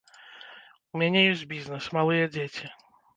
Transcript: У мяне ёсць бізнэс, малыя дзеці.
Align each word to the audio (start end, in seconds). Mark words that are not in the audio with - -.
У 0.95 1.01
мяне 1.01 1.21
ёсць 1.33 1.43
бізнэс, 1.51 1.91
малыя 1.99 2.25
дзеці. 2.33 2.65